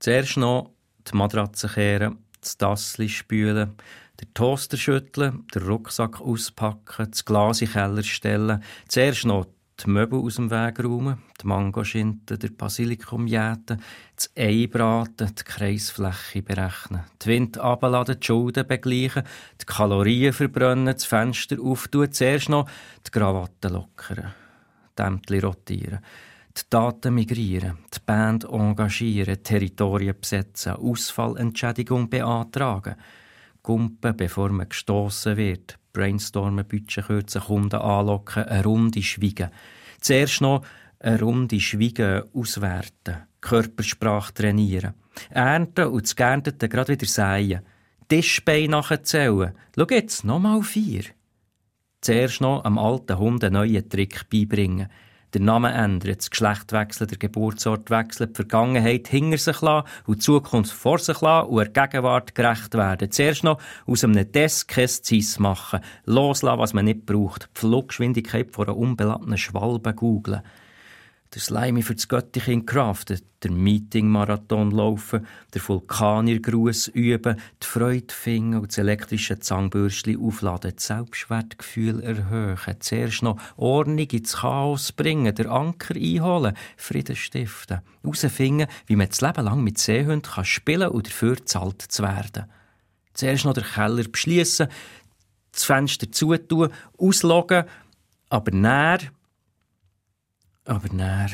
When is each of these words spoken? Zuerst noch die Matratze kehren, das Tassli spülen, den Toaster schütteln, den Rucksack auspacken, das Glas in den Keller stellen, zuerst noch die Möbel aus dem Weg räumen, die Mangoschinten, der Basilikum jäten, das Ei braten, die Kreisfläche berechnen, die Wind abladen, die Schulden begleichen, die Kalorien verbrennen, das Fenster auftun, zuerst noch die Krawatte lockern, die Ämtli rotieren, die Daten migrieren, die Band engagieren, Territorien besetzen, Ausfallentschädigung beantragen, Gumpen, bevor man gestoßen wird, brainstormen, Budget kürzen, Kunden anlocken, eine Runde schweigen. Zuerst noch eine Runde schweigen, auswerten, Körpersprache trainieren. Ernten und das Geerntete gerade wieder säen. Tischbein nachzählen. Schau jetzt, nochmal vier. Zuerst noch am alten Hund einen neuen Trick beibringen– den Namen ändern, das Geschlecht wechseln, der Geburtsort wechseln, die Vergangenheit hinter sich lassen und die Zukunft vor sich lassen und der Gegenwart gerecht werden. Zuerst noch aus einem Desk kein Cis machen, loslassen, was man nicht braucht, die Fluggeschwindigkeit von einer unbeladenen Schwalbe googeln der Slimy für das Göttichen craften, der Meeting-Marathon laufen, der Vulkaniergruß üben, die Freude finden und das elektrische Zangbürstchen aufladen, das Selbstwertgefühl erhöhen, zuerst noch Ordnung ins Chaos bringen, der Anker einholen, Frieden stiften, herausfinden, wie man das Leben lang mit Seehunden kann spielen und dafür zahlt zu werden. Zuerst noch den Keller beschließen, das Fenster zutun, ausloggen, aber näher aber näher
Zuerst 0.00 0.36
noch 0.36 0.70
die 1.10 1.16
Matratze 1.16 1.68
kehren, 1.68 2.18
das 2.40 2.56
Tassli 2.56 3.08
spülen, 3.08 3.74
den 4.20 4.34
Toaster 4.34 4.76
schütteln, 4.76 5.44
den 5.54 5.62
Rucksack 5.62 6.20
auspacken, 6.20 7.08
das 7.10 7.24
Glas 7.24 7.60
in 7.60 7.66
den 7.66 7.72
Keller 7.72 8.02
stellen, 8.02 8.62
zuerst 8.88 9.24
noch 9.24 9.46
die 9.84 9.90
Möbel 9.90 10.20
aus 10.20 10.36
dem 10.36 10.50
Weg 10.50 10.82
räumen, 10.82 11.18
die 11.40 11.46
Mangoschinten, 11.46 12.38
der 12.38 12.48
Basilikum 12.48 13.26
jäten, 13.26 13.80
das 14.16 14.30
Ei 14.36 14.66
braten, 14.66 15.32
die 15.34 15.44
Kreisfläche 15.44 16.42
berechnen, 16.42 17.04
die 17.22 17.26
Wind 17.26 17.58
abladen, 17.58 18.18
die 18.18 18.26
Schulden 18.26 18.66
begleichen, 18.66 19.22
die 19.60 19.66
Kalorien 19.66 20.32
verbrennen, 20.32 20.86
das 20.86 21.04
Fenster 21.04 21.60
auftun, 21.60 22.10
zuerst 22.10 22.48
noch 22.48 22.68
die 23.06 23.10
Krawatte 23.10 23.68
lockern, 23.68 24.34
die 24.98 25.02
Ämtli 25.02 25.38
rotieren, 25.38 26.00
die 26.58 26.70
Daten 26.70 27.14
migrieren, 27.14 27.78
die 27.94 28.00
Band 28.04 28.44
engagieren, 28.44 29.42
Territorien 29.42 30.16
besetzen, 30.20 30.72
Ausfallentschädigung 30.72 32.10
beantragen, 32.10 32.96
Gumpen, 33.62 34.16
bevor 34.16 34.50
man 34.50 34.68
gestoßen 34.68 35.36
wird, 35.36 35.78
brainstormen, 35.92 36.66
Budget 36.66 37.06
kürzen, 37.06 37.42
Kunden 37.42 37.76
anlocken, 37.76 38.44
eine 38.44 38.64
Runde 38.64 39.02
schweigen. 39.02 39.50
Zuerst 40.00 40.40
noch 40.40 40.64
eine 41.00 41.20
Runde 41.20 41.60
schweigen, 41.60 42.24
auswerten, 42.32 43.26
Körpersprache 43.40 44.34
trainieren. 44.34 44.94
Ernten 45.30 45.88
und 45.88 46.04
das 46.04 46.16
Geerntete 46.16 46.68
gerade 46.68 46.92
wieder 46.92 47.06
säen. 47.06 47.62
Tischbein 48.08 48.70
nachzählen. 48.70 49.52
Schau 49.76 49.86
jetzt, 49.90 50.24
nochmal 50.24 50.62
vier. 50.62 51.04
Zuerst 52.00 52.40
noch 52.40 52.64
am 52.64 52.78
alten 52.78 53.18
Hund 53.18 53.44
einen 53.44 53.54
neuen 53.54 53.88
Trick 53.88 54.28
beibringen– 54.30 54.88
den 55.34 55.44
Namen 55.44 55.72
ändern, 55.72 56.14
das 56.16 56.30
Geschlecht 56.30 56.72
wechseln, 56.72 57.08
der 57.08 57.18
Geburtsort 57.18 57.90
wechseln, 57.90 58.28
die 58.32 58.36
Vergangenheit 58.36 59.08
hinter 59.08 59.38
sich 59.38 59.60
lassen 59.60 59.86
und 60.06 60.16
die 60.16 60.20
Zukunft 60.20 60.72
vor 60.72 60.98
sich 60.98 61.20
lassen 61.20 61.48
und 61.48 61.76
der 61.76 61.86
Gegenwart 61.86 62.34
gerecht 62.34 62.74
werden. 62.74 63.10
Zuerst 63.10 63.44
noch 63.44 63.60
aus 63.86 64.04
einem 64.04 64.30
Desk 64.32 64.68
kein 64.68 64.88
Cis 64.88 65.38
machen, 65.38 65.80
loslassen, 66.04 66.58
was 66.58 66.74
man 66.74 66.86
nicht 66.86 67.06
braucht, 67.06 67.48
die 67.54 67.60
Fluggeschwindigkeit 67.60 68.52
von 68.52 68.66
einer 68.66 68.76
unbeladenen 68.76 69.38
Schwalbe 69.38 69.94
googeln 69.94 70.42
der 71.34 71.42
Slimy 71.42 71.82
für 71.82 71.94
das 71.94 72.08
Göttichen 72.08 72.64
craften, 72.64 73.20
der 73.42 73.50
Meeting-Marathon 73.50 74.70
laufen, 74.70 75.26
der 75.52 75.68
Vulkaniergruß 75.68 76.88
üben, 76.88 77.38
die 77.62 77.66
Freude 77.66 78.12
finden 78.12 78.54
und 78.54 78.68
das 78.68 78.78
elektrische 78.78 79.38
Zangbürstchen 79.38 80.20
aufladen, 80.20 80.72
das 80.74 80.86
Selbstwertgefühl 80.86 82.00
erhöhen, 82.00 82.56
zuerst 82.80 83.22
noch 83.22 83.38
Ordnung 83.56 83.98
ins 83.98 84.36
Chaos 84.36 84.92
bringen, 84.92 85.34
der 85.34 85.50
Anker 85.50 85.96
einholen, 85.96 86.56
Frieden 86.76 87.16
stiften, 87.16 87.80
herausfinden, 88.02 88.68
wie 88.86 88.96
man 88.96 89.08
das 89.08 89.20
Leben 89.20 89.44
lang 89.44 89.62
mit 89.62 89.78
Seehunden 89.78 90.22
kann 90.22 90.44
spielen 90.44 90.88
und 90.88 91.08
dafür 91.08 91.44
zahlt 91.44 91.82
zu 91.82 92.02
werden. 92.02 92.46
Zuerst 93.12 93.44
noch 93.44 93.54
den 93.54 93.64
Keller 93.64 94.04
beschließen, 94.04 94.68
das 95.52 95.64
Fenster 95.64 96.10
zutun, 96.10 96.70
ausloggen, 96.96 97.64
aber 98.30 98.50
näher 98.52 99.00
aber 100.68 100.92
näher 100.92 101.30